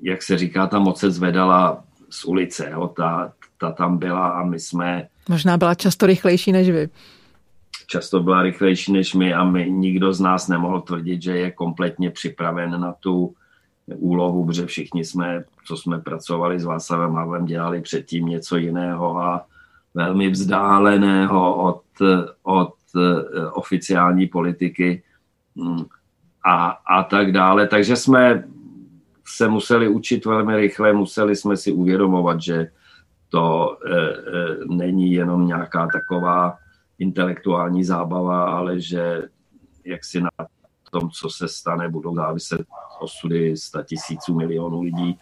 [0.01, 2.69] jak se říká, ta moc se zvedala z ulice.
[2.71, 2.87] Jo?
[2.87, 5.07] Ta, ta tam byla a my jsme...
[5.29, 6.89] Možná byla často rychlejší než vy.
[7.87, 12.11] Často byla rychlejší než my a my, nikdo z nás nemohl tvrdit, že je kompletně
[12.11, 13.35] připraven na tu
[13.95, 19.45] úlohu, protože všichni jsme, co jsme pracovali s Václavem Havlem, dělali předtím něco jiného a
[19.93, 21.81] velmi vzdáleného od,
[22.43, 25.03] od eh, oficiální politiky
[25.55, 25.85] hm,
[26.45, 27.67] a, a tak dále.
[27.67, 28.43] Takže jsme
[29.27, 32.71] se museli učit velmi rychle, museli jsme si uvědomovat, že
[33.29, 34.15] to e, e,
[34.69, 36.57] není jenom nějaká taková
[36.99, 39.23] intelektuální zábava, ale že
[39.85, 40.29] jak si na
[40.91, 42.61] tom, co se stane, budou záviset
[43.05, 45.19] osudy 100 tisíců milionů lidí.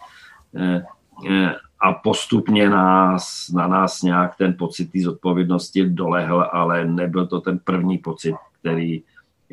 [0.55, 0.83] Eh,
[1.29, 7.41] eh, a postupně nás, na nás nějak ten pocit té zodpovědnosti dolehl, ale nebyl to
[7.41, 9.03] ten první pocit, který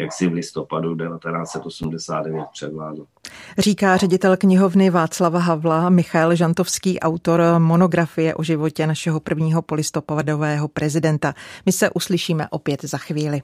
[0.01, 3.07] jak si v listopadu 1989 převládl.
[3.59, 11.35] Říká ředitel knihovny Václava Havla Michal Žantovský, autor monografie o životě našeho prvního polistopadového prezidenta.
[11.67, 13.43] My se uslyšíme opět za chvíli.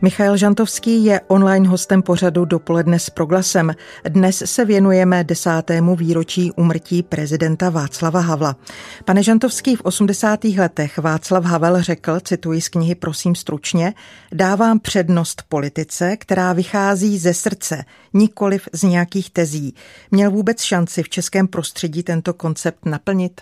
[0.00, 3.74] Michal Žantovský je online hostem pořadu Dopoledne s proglasem.
[4.08, 8.56] Dnes se věnujeme desátému výročí umrtí prezidenta Václava Havla.
[9.04, 10.44] Pane Žantovský, v 80.
[10.44, 13.94] letech Václav Havel řekl, cituji z knihy Prosím stručně,
[14.32, 17.84] dávám přednost politice, která vychází ze srdce,
[18.14, 19.74] nikoliv z nějakých tezí.
[20.10, 23.40] Měl vůbec šanci v českém prostředí tento koncept naplnit?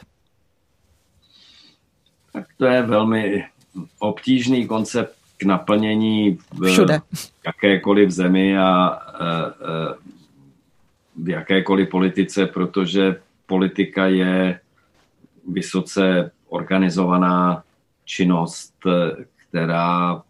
[2.33, 3.45] Tak to je velmi
[3.99, 7.01] obtížný koncept k naplnění v Všude.
[7.47, 8.99] jakékoliv zemi a
[11.17, 14.61] v jakékoliv politice, protože politika je
[15.49, 17.65] vysoce organizovaná
[18.05, 18.75] činnost,
[19.37, 20.23] která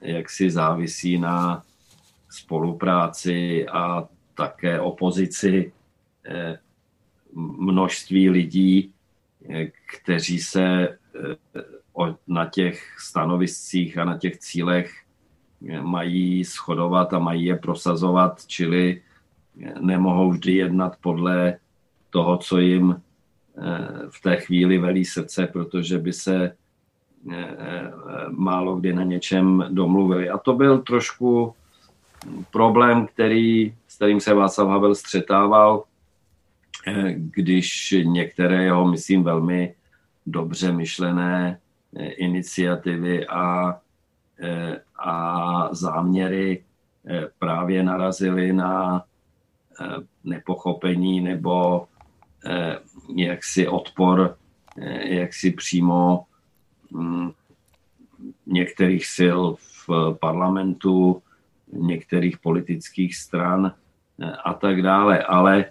[0.00, 1.62] jaksi závisí na
[2.30, 5.72] spolupráci a také opozici
[7.34, 8.92] množství lidí,
[9.86, 10.98] kteří se
[12.26, 14.92] na těch stanoviscích a na těch cílech
[15.80, 19.02] mají shodovat a mají je prosazovat, čili
[19.80, 21.58] nemohou vždy jednat podle
[22.10, 23.02] toho, co jim
[23.58, 23.62] eh,
[24.10, 26.56] v té chvíli velí srdce, protože by se
[27.32, 27.92] eh,
[28.30, 30.30] málo kdy na něčem domluvili.
[30.30, 31.54] A to byl trošku
[32.50, 35.84] problém, který, s kterým se Václav Havel střetával,
[36.86, 39.74] eh, když některé jeho, myslím, velmi
[40.26, 41.61] dobře myšlené Eh,
[41.98, 43.80] iniciativy a,
[44.40, 46.64] eh, a záměry
[47.06, 49.04] eh, právě narazily na
[50.24, 51.86] nepochopení nebo
[53.16, 54.36] jaksi odpor
[55.04, 56.24] jaksi přímo
[56.90, 57.30] mm,
[58.46, 59.88] některých sil v
[60.20, 61.22] parlamentu,
[61.72, 63.72] některých politických stran
[64.44, 65.22] a tak dále.
[65.22, 65.64] Ale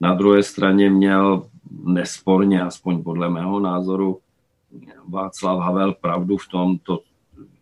[0.00, 1.48] na druhé straně měl
[1.84, 4.20] nesporně, aspoň podle mého názoru,
[5.08, 7.02] Václav Havel pravdu v tom, to,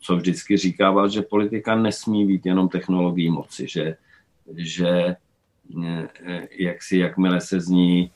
[0.00, 3.96] co vždycky říkával, že politika nesmí být jenom technologií moci, že,
[4.56, 5.16] že
[6.58, 8.10] jak si, jakmile se z ní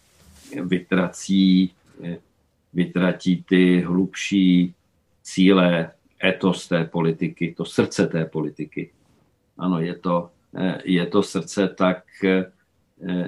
[0.62, 1.72] vytrací,
[2.72, 4.74] vytratí ty hlubší
[5.22, 5.90] cíle,
[6.24, 8.90] etos té politiky, to srdce té politiky.
[9.58, 10.30] Ano, je to,
[10.84, 12.04] je to srdce, tak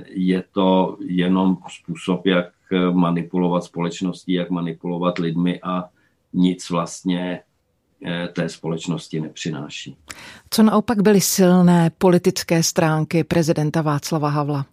[0.07, 2.47] je to jenom způsob, jak
[2.93, 5.85] manipulovat společností, jak manipulovat lidmi a
[6.33, 7.41] nic vlastně
[8.07, 9.97] eh, té společnosti nepřináší.
[10.51, 14.67] Co naopak byly silné politické stránky prezidenta Václava Havla?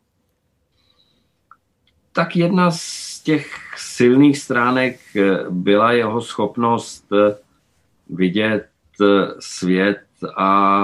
[2.12, 7.36] Tak jedna z těch silných stránek eh, byla jeho schopnost eh,
[8.10, 8.68] vidět
[9.40, 10.04] svět
[10.38, 10.84] a,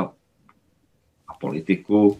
[1.27, 2.19] a politiku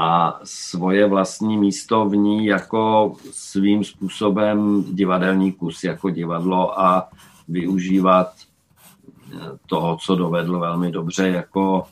[0.00, 7.08] a svoje vlastní místo v ní jako svým způsobem divadelní kus, jako divadlo a
[7.48, 9.36] využívat eh,
[9.66, 11.86] toho, co dovedl velmi dobře jako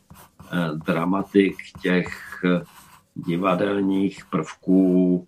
[0.53, 2.09] eh, dramatik těch
[3.15, 5.27] divadelních prvků,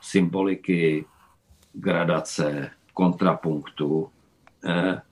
[0.00, 1.04] symboliky,
[1.72, 4.08] gradace, kontrapunktu,
[4.64, 5.02] eh,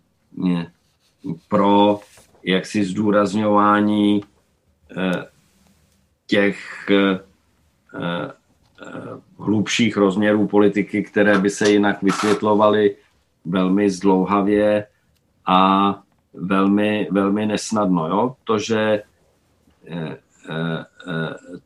[1.49, 2.01] pro
[2.43, 4.21] jaksi zdůrazňování
[4.97, 5.36] eh,
[6.27, 6.59] těch
[6.91, 7.21] eh,
[9.39, 12.97] hlubších rozměrů politiky, které by se jinak vysvětlovaly
[13.45, 14.87] velmi zdlouhavě
[15.47, 16.03] a
[16.35, 18.09] velmi, velmi nesnadno.
[18.09, 18.37] Jo?
[18.45, 19.03] To, že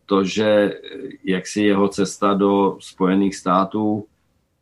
[0.07, 0.81] to, že
[1.25, 4.07] jaksi jeho cesta do Spojených států,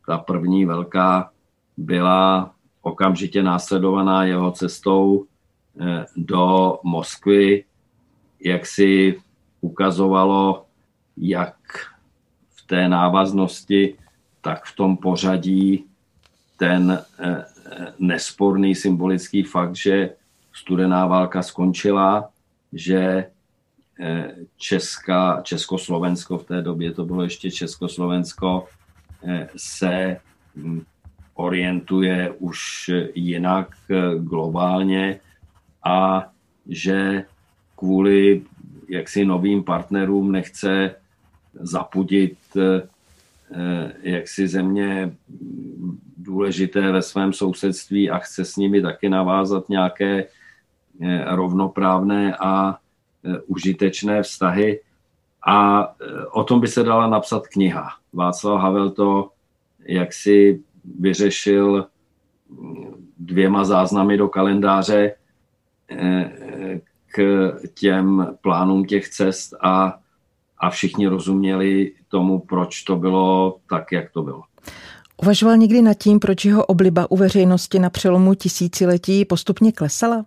[0.07, 1.31] ta první velká,
[1.77, 5.25] byla okamžitě následovaná jeho cestou
[5.81, 7.65] eh, do Moskvy,
[8.39, 9.21] jak si
[9.61, 10.65] ukazovalo,
[11.17, 11.55] jak
[12.49, 13.95] v té návaznosti,
[14.41, 15.85] tak v tom pořadí
[16.57, 17.45] ten eh,
[17.99, 20.09] nesporný symbolický fakt, že
[20.53, 22.29] studená válka skončila,
[22.73, 23.25] že
[23.99, 28.67] eh, Česka, Československo, v té době to bylo ještě Československo,
[29.55, 30.17] se
[30.55, 30.81] hm,
[31.39, 35.19] orientuje už jinak eh, globálně
[35.83, 36.27] a
[36.67, 37.23] že
[37.75, 38.43] kvůli
[38.89, 40.95] jaksi novým partnerům nechce
[41.53, 42.87] zapudit eh,
[43.53, 45.15] eh, jaksi země
[46.17, 50.25] důležité ve svém sousedství a chce s nimi taky navázat nějaké
[51.25, 52.77] rovnoprávné a
[53.47, 54.79] užitečné vztahy.
[55.47, 55.87] A
[56.31, 57.89] o tom by se dala napsat kniha.
[58.13, 59.31] Václav Havel to
[59.79, 60.63] jaksi
[60.99, 61.87] vyřešil
[63.19, 65.15] dvěma záznamy do kalendáře
[65.89, 66.81] eh,
[67.11, 69.99] k těm plánům těch cest a,
[70.57, 74.43] a všichni rozuměli tomu, proč to bylo tak, jak to bylo.
[75.21, 80.25] Uvažoval někdy nad tím, proč jeho obliba u veřejnosti na přelomu tisíciletí postupně klesala?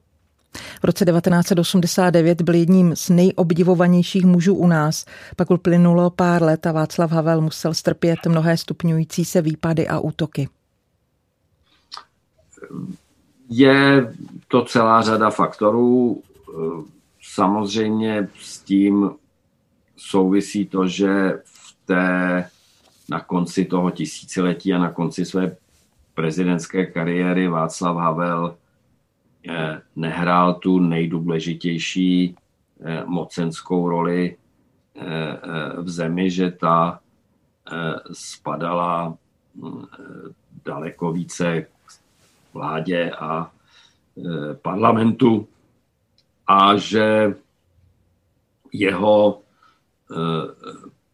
[0.80, 5.04] V roce 1989 byl jedním z nejobdivovanějších mužů u nás.
[5.36, 10.48] Pak uplynulo pár let a Václav Havel musel strpět mnohé stupňující se výpady a útoky.
[13.50, 14.12] Je
[14.48, 16.22] to celá řada faktorů.
[17.22, 19.10] Samozřejmě s tím
[19.96, 22.48] souvisí to, že v té,
[23.10, 25.56] na konci toho tisíciletí a na konci své
[26.14, 28.56] prezidentské kariéry Václav Havel
[29.48, 32.36] Eh, nehrál tu nejdůležitější
[32.80, 34.36] eh, mocenskou roli
[34.96, 35.02] eh,
[35.76, 37.00] v zemi, že ta
[38.12, 39.18] spadala
[39.54, 39.84] hm,
[40.64, 41.92] daleko více k
[42.54, 43.50] vládě a
[44.62, 45.48] parlamentu
[46.46, 47.34] a že
[48.72, 49.42] jeho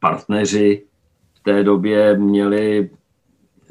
[0.01, 0.87] partneři
[1.35, 2.91] v té době měli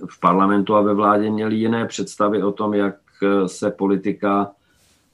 [0.10, 2.96] v parlamentu a ve vládě měli jiné představy o tom, jak
[3.48, 4.52] se politika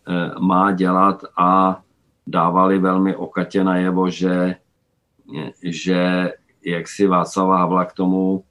[0.08, 1.82] eh, má dělat a
[2.28, 4.56] dávali velmi okatě najevo, že,
[5.64, 6.32] že
[6.66, 8.44] jak si Václava Havla k tomu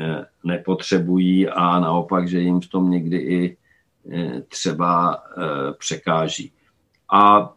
[0.00, 3.56] eh, nepotřebují a naopak, že jim v tom někdy i
[4.12, 5.22] eh, třeba
[5.78, 6.52] překáží.
[7.12, 7.52] A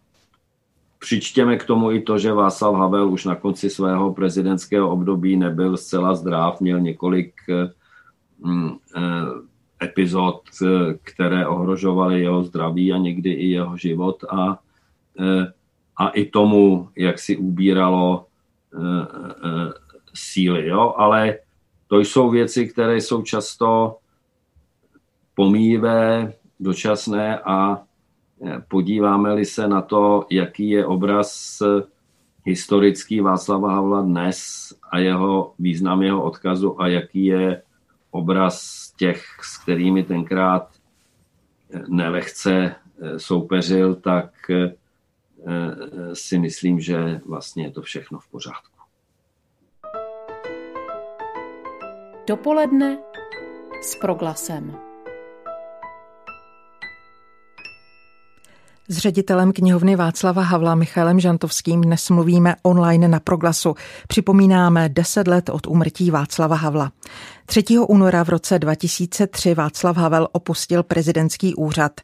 [0.99, 5.77] přičtěme k tomu i to, že Václav Havel už na konci svého prezidentského období nebyl
[5.77, 7.33] zcela zdrav, měl několik
[8.39, 8.77] mm,
[9.83, 14.59] epizod, eh, které ohrožovaly jeho zdraví a někdy i jeho život a,
[15.19, 15.53] eh,
[15.97, 18.25] a i tomu, jak si ubíralo
[18.73, 19.71] eh,
[20.13, 20.67] síly.
[20.67, 20.93] Jo?
[20.97, 21.37] Ale
[21.87, 23.97] to jsou věci, které jsou často
[25.35, 27.83] pomíjivé, dočasné a
[28.67, 31.61] podíváme-li se na to, jaký je obraz
[32.45, 37.61] historický Václava Havla dnes a jeho význam jeho odkazu a jaký je
[38.11, 40.75] obraz těch, s kterými tenkrát
[41.73, 44.73] eh, nelehce eh, soupeřil, tak eh,
[46.13, 48.79] si myslím, že vlastně je to všechno v pořádku.
[52.27, 52.97] Dopoledne
[53.81, 54.92] s proglasem.
[58.89, 63.75] S ředitelem knihovny Václava Havla Michalem Žantovským dnes mluvíme online na Proglasu.
[64.07, 66.91] Připomínáme 10 let od úmrtí Václava Havla.
[67.45, 67.63] 3.
[67.87, 72.01] února v roce 2003 Václav Havel opustil prezidentský úřad.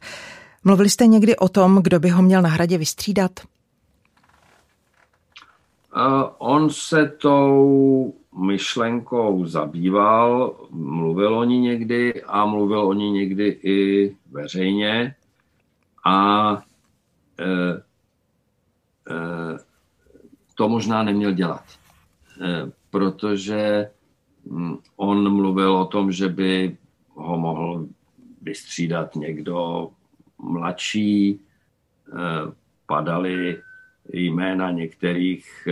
[0.64, 3.30] Mluvili jste někdy o tom, kdo by ho měl na hradě vystřídat?
[5.96, 6.02] Uh,
[6.38, 14.16] on se tou myšlenkou zabýval, mluvil o ní někdy a mluvil o ní někdy i
[14.30, 15.14] veřejně.
[16.06, 16.62] A
[20.54, 21.64] to možná neměl dělat,
[22.40, 23.90] eh, protože
[24.46, 26.76] hm, on mluvil o tom, že by
[27.14, 27.86] ho mohl
[28.42, 29.90] vystřídat někdo
[30.38, 31.40] mladší,
[32.86, 33.62] padaly
[34.12, 35.68] jména některých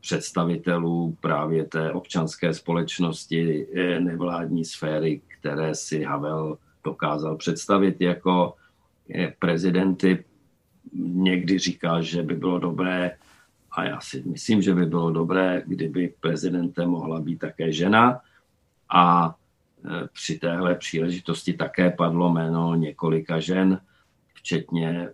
[0.00, 3.66] představitelů právě té občanské společnosti,
[3.98, 8.54] nevládní sféry, které si Havel dokázal představit jako
[9.38, 10.24] prezidenty.
[11.02, 13.16] Někdy říkal, že by bylo dobré,
[13.72, 18.20] a já si myslím, že by bylo dobré, kdyby prezidentem mohla být také žena.
[18.94, 19.34] A
[19.84, 23.80] e, při téhle příležitosti také padlo jméno několika žen,
[24.34, 25.10] včetně e,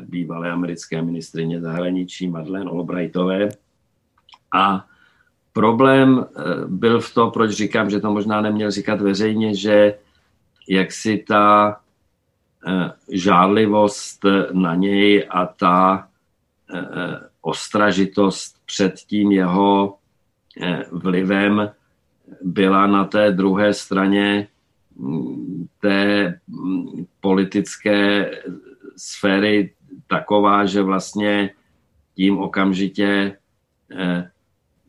[0.00, 3.48] bývalé americké ministrině zahraničí Madeleine Albrightové.
[4.54, 4.86] A
[5.52, 6.26] problém
[6.66, 9.94] byl v tom, proč říkám, že to možná neměl říkat veřejně, že
[10.68, 11.80] jak si ta
[13.12, 16.08] žádlivost na něj a ta
[17.40, 19.96] ostražitost před tím jeho
[20.92, 21.70] vlivem
[22.42, 24.48] byla na té druhé straně
[24.96, 28.30] mm, té mm, politické
[28.96, 29.74] sféry
[30.06, 31.50] taková, že vlastně
[32.14, 33.36] tím okamžitě
[33.92, 34.30] eh,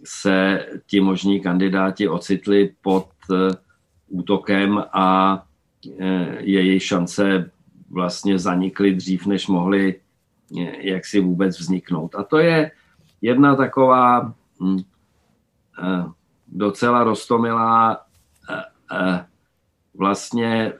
[0.04, 3.56] se ti možní kandidáti ocitli pod eh,
[4.08, 5.44] útokem a
[6.00, 7.52] eh, její šance
[7.92, 10.02] vlastně zanikly dřív, než mohly
[10.78, 12.16] jaksi vůbec vzniknout.
[12.16, 12.72] A to je
[13.22, 14.80] jedna taková hm,
[16.52, 18.06] docela roztomilá
[18.50, 19.26] eh, eh,
[19.94, 20.78] vlastně eh,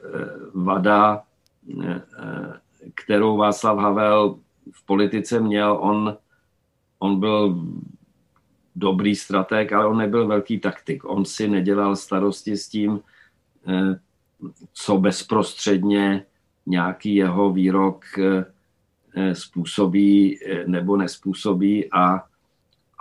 [0.54, 1.22] vada,
[2.94, 4.38] kterou Václav Havel
[4.72, 5.78] v politice měl.
[5.80, 6.16] On,
[6.98, 7.66] on byl
[8.76, 11.04] dobrý strateg, ale on nebyl velký taktik.
[11.04, 13.00] On si nedělal starosti s tím,
[14.72, 16.26] co bezprostředně
[16.66, 18.04] nějaký jeho výrok
[19.32, 22.22] způsobí nebo nespůsobí a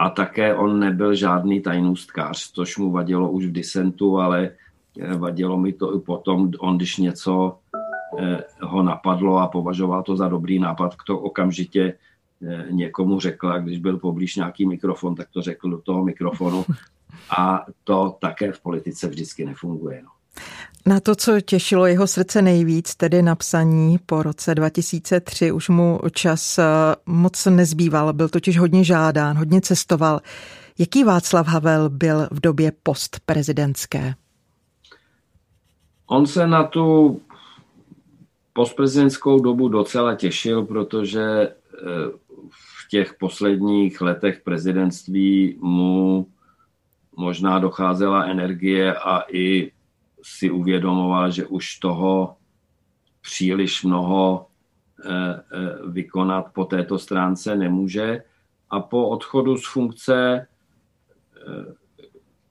[0.01, 4.49] a také on nebyl žádný tajnůstkář, což mu vadilo už v disentu, ale
[4.99, 7.57] eh, vadilo mi to i potom, on když něco
[8.19, 11.93] eh, ho napadlo a považoval to za dobrý nápad, to okamžitě
[12.41, 16.65] eh, někomu řekl a když byl poblíž nějaký mikrofon, tak to řekl do toho mikrofonu
[17.37, 20.01] a to také v politice vždycky nefunguje.
[20.03, 20.09] No.
[20.85, 26.59] Na to, co těšilo jeho srdce nejvíc, tedy napsaní po roce 2003, už mu čas
[26.59, 26.63] eh,
[27.05, 30.19] moc nezbýval, byl totiž hodně žádán, hodně cestoval.
[30.79, 34.13] Jaký Václav Havel byl v době postprezidentské?
[36.07, 37.21] On se na tu
[38.53, 41.55] postprezidentskou dobu docela těšil, protože eh,
[42.49, 46.27] v těch posledních letech prezidentství mu
[47.17, 49.71] možná docházela energie a i
[50.23, 52.35] si uvědomoval, že už toho
[53.21, 54.47] příliš mnoho
[55.05, 58.23] eh, eh, vykonat po této stránce nemůže
[58.69, 61.73] a po odchodu z funkce eh,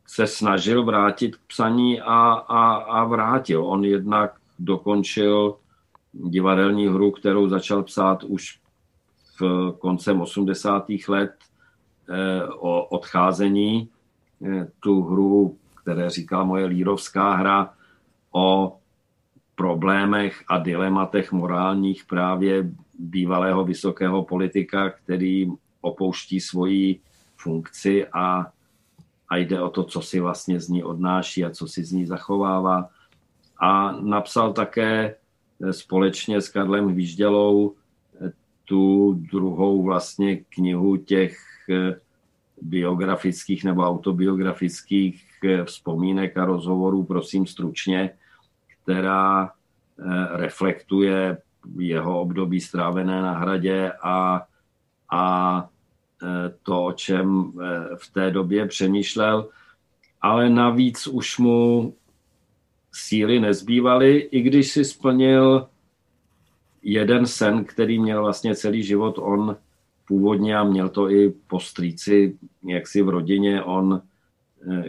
[0.06, 3.66] se snažil vrátit k psaní a, a, a vrátil.
[3.66, 5.56] On jednak dokončil
[6.12, 8.60] divadelní hru, kterou začal psát už
[9.40, 10.86] v koncem 80.
[11.08, 11.34] let
[12.58, 13.88] o odcházení.
[14.80, 17.74] Tu hru které říká moje lírovská hra
[18.32, 18.76] o
[19.54, 27.00] problémech a dilematech morálních právě bývalého vysokého politika, který opouští svoji
[27.36, 28.46] funkci a,
[29.28, 32.06] a jde o to, co si vlastně z ní odnáší a co si z ní
[32.06, 32.88] zachovává.
[33.58, 35.14] A napsal také
[35.70, 37.74] společně s Karlem Hvíždělou
[38.64, 41.36] tu druhou vlastně knihu těch
[42.62, 45.29] biografických nebo autobiografických eh,
[45.64, 48.10] vzpomínek a rozhovorů, prosím stručně,
[48.82, 51.38] která eh, reflektuje
[51.78, 54.46] jeho období strávené na hradě a,
[55.10, 55.68] a
[56.22, 57.52] eh, to, o čem
[57.96, 59.48] v té době přemýšlel.
[60.20, 61.94] Ale navíc už mu
[62.92, 65.68] síly nezbývaly, i když si splnil
[66.82, 69.56] jeden sen, který měl vlastně celý život on
[70.08, 74.09] původně a měl to i po strýci, jak si v rodině, on eh,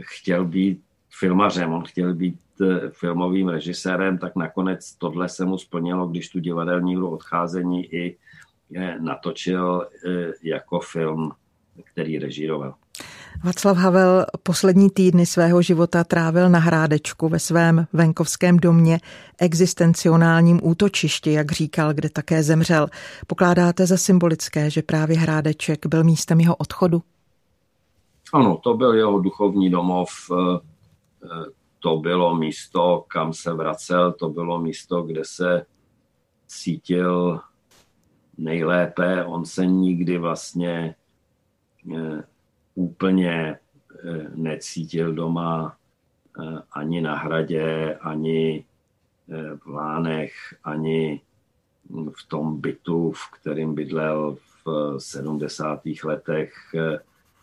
[0.02, 0.82] chtěl být
[1.20, 6.40] filmařem, on chtěl být eh, filmovým režisérem, tak nakonec tohle se mu splnilo, když tu
[6.40, 8.18] divadelní hru odcházení i
[8.76, 9.88] eh, natočil
[10.44, 11.32] jako film,
[11.94, 12.76] který režíroval.
[13.44, 19.00] Václav Havel poslední týdny svého života trávil na Hrádečku ve svém venkovském domě,
[19.40, 22.90] existencionálním útočišti, jak říkal, kde také zemřel.
[23.28, 27.04] Pokládáte za symbolické, že právě Hrádeček byl místem jeho odchodu?
[28.34, 30.60] Ano, to byl jeho duchovní domov, eh,
[31.80, 35.66] to bylo místo, kam se vracel, to bylo místo, kde se
[36.48, 37.40] cítil
[38.38, 39.26] nejlépe.
[39.26, 40.96] On se nikdy vlastně
[41.96, 42.24] eh,
[42.76, 45.78] úplně eh, necítil doma
[46.40, 48.66] eh, ani na hradě, ani
[49.30, 51.22] eh, v Lánech, ani
[51.90, 55.82] v tom bytu, v kterém bydlel v 70.
[56.04, 56.54] letech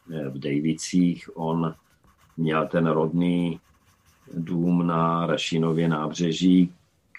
[0.09, 1.31] v Dejvicích.
[1.35, 1.75] On
[2.37, 3.61] měl ten rodný
[4.35, 6.73] dům na Rašinově nábřeží,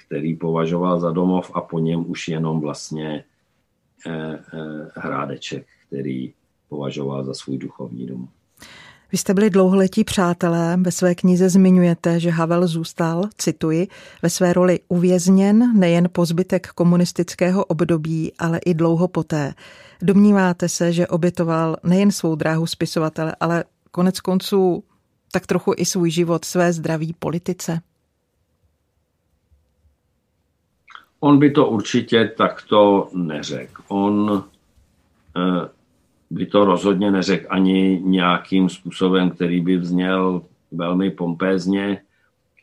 [0.05, 3.23] který považoval za domov a po něm už jenom vlastně
[4.07, 6.33] eh, eh, Hrádeček, který
[6.69, 8.29] považoval za svůj duchovní dům.
[9.11, 13.87] Vy jste byli dlouholetí přátelé, ve své knize zmiňujete, že Havel zůstal, cituji,
[14.21, 19.53] ve své roli uvězněn nejen po zbytek komunistického období, ale i dlouho poté.
[20.01, 24.83] Domníváte se, že obětoval nejen svou dráhu spisovatele, ale konec konců
[25.31, 27.81] tak trochu i svůj život, své zdraví politice?
[31.19, 33.81] On by to určitě takto neřekl.
[33.87, 34.43] On
[35.37, 35.69] eh,
[36.29, 42.01] by to rozhodně neřekl ani nějakým způsobem, který by vzněl velmi pompézně.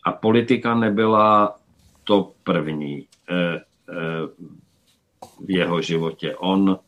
[0.04, 1.56] A politika nebyla
[2.04, 4.46] to první eh, eh,
[5.46, 6.36] v jeho životě.
[6.36, 6.78] On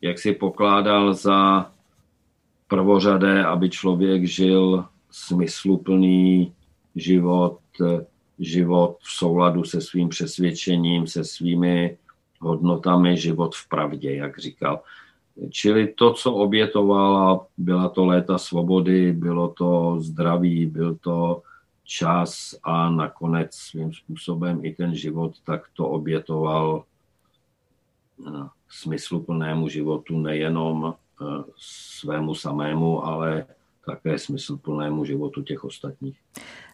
[0.00, 1.70] jak si pokládal za
[2.68, 6.52] prvořadé, aby člověk žil smysluplný
[6.96, 7.58] život,
[8.38, 11.96] život v souladu se svým přesvědčením, se svými
[12.40, 14.80] hodnotami, život v pravdě, jak říkal.
[15.50, 21.42] Čili to, co obětovala, byla to léta svobody, bylo to zdraví, byl to
[21.84, 26.84] čas a nakonec svým způsobem i ten život, tak to obětoval
[28.26, 31.24] eh, smysluplnému životu nejenom eh,
[31.56, 33.46] svému samému, ale
[33.86, 36.18] také smysluplnému životu těch ostatních.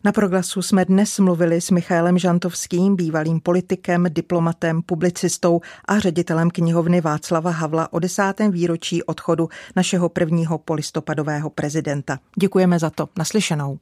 [0.05, 7.01] Na proglasu jsme dnes mluvili s Michailem Žantovským, bývalým politikem, diplomatem, publicistou a ředitelem knihovny
[7.01, 12.19] Václava Havla o desátém výročí odchodu našeho prvního polistopadového prezidenta.
[12.41, 13.09] Děkujeme za to.
[13.19, 13.79] Naslyšenou.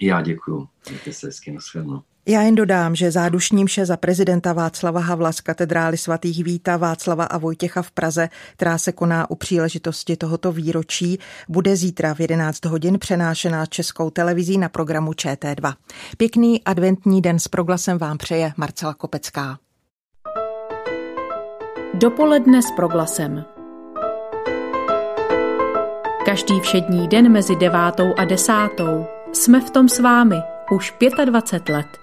[0.00, 0.68] Já děkuji.
[0.88, 1.60] Mějte se hezky na
[2.26, 7.24] já jen dodám, že zádušní mše za prezidenta Václava Havla z katedrály svatých Víta Václava
[7.24, 11.18] a Vojtěcha v Praze, která se koná u příležitosti tohoto výročí,
[11.48, 15.74] bude zítra v 11 hodin přenášena českou televizí na programu ČT2.
[16.16, 19.58] Pěkný adventní den s proglasem vám přeje Marcela Kopecká.
[21.94, 23.44] Dopoledne s proglasem.
[26.24, 32.01] Každý všední den mezi devátou a desátou jsme v tom s vámi už 25 let.